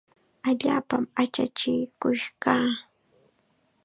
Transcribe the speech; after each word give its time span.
Allaapam 0.49 1.03
achachikush 1.21 2.25
kaa. 2.43 2.69